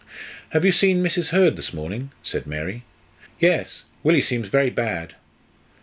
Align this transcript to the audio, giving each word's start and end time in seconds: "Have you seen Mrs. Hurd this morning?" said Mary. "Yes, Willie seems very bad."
"Have 0.49 0.65
you 0.65 0.71
seen 0.71 1.03
Mrs. 1.03 1.29
Hurd 1.29 1.57
this 1.57 1.75
morning?" 1.75 2.09
said 2.23 2.47
Mary. 2.47 2.83
"Yes, 3.39 3.83
Willie 4.01 4.23
seems 4.23 4.47
very 4.49 4.71
bad." 4.71 5.13